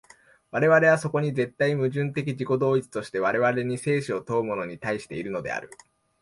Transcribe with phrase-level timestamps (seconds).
[0.49, 5.69] 我々はそこに絶対矛盾的自己同一として、我々に生死を問うものに対しているのである。